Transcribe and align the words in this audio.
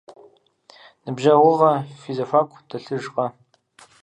Ныбжьэгъугъэ 1.03 1.71
фи 1.99 2.11
зэхуаку 2.17 2.61
дэлъыжкъэ? 2.69 3.25